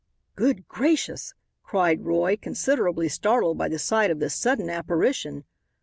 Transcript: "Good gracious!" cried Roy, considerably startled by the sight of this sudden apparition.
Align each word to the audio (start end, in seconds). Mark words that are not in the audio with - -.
"Good 0.35 0.67
gracious!" 0.67 1.35
cried 1.61 2.03
Roy, 2.05 2.35
considerably 2.35 3.07
startled 3.07 3.59
by 3.59 3.69
the 3.69 3.77
sight 3.77 4.09
of 4.09 4.17
this 4.19 4.33
sudden 4.33 4.67
apparition. 4.67 5.43